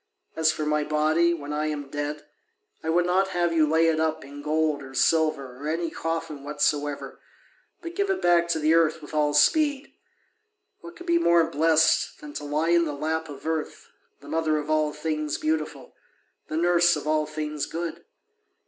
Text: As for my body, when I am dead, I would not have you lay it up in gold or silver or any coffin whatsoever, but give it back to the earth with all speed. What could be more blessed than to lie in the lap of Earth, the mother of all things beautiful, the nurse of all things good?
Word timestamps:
As 0.35 0.51
for 0.51 0.65
my 0.65 0.83
body, 0.83 1.31
when 1.31 1.53
I 1.53 1.67
am 1.67 1.87
dead, 1.91 2.25
I 2.83 2.89
would 2.89 3.05
not 3.05 3.27
have 3.37 3.53
you 3.53 3.69
lay 3.69 3.85
it 3.87 3.99
up 3.99 4.25
in 4.25 4.41
gold 4.41 4.81
or 4.81 4.95
silver 4.95 5.57
or 5.61 5.69
any 5.69 5.91
coffin 5.91 6.43
whatsoever, 6.43 7.19
but 7.83 7.93
give 7.93 8.09
it 8.09 8.19
back 8.19 8.47
to 8.47 8.57
the 8.59 8.73
earth 8.73 8.99
with 9.03 9.13
all 9.13 9.35
speed. 9.35 9.93
What 10.79 10.95
could 10.95 11.05
be 11.05 11.19
more 11.19 11.43
blessed 11.51 12.19
than 12.19 12.33
to 12.33 12.45
lie 12.45 12.69
in 12.69 12.85
the 12.85 12.93
lap 12.95 13.29
of 13.29 13.45
Earth, 13.45 13.89
the 14.21 14.27
mother 14.27 14.57
of 14.57 14.71
all 14.71 14.91
things 14.91 15.37
beautiful, 15.37 15.93
the 16.47 16.57
nurse 16.57 16.95
of 16.95 17.05
all 17.05 17.27
things 17.27 17.67
good? 17.67 18.03